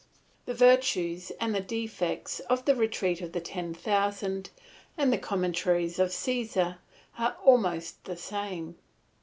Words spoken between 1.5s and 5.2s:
defects of the Retreat of the Ten Thousand and the